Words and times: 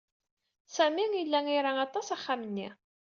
Sami 0.75 1.05
yella 1.15 1.39
ira 1.57 1.71
aṭas 1.85 2.07
axxam-nni. 2.15 2.69